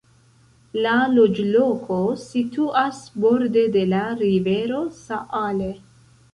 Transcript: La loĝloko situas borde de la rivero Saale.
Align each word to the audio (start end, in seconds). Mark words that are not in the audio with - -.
La 0.85 0.93
loĝloko 1.17 1.99
situas 2.23 3.03
borde 3.27 3.69
de 3.79 3.87
la 3.93 4.03
rivero 4.25 4.85
Saale. 5.07 5.73